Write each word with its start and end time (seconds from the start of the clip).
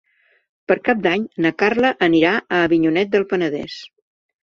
Per 0.71 0.77
Cap 0.89 1.03
d'Any 1.03 1.27
na 1.47 1.53
Carla 1.63 1.93
anirà 2.09 2.35
a 2.43 2.65
Avinyonet 2.71 3.15
del 3.17 3.31
Penedès. 3.33 3.81